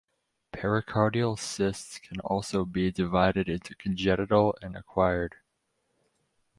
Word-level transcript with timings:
Pericardial 0.51 1.37
cysts 1.37 1.99
can 1.99 2.19
also 2.21 2.65
be 2.65 2.89
divided 2.91 3.47
into 3.47 3.75
congenital 3.75 4.57
and 4.59 4.75
acquired. 4.75 5.35